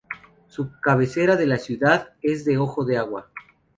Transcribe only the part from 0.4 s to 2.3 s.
Su cabecera es la ciudad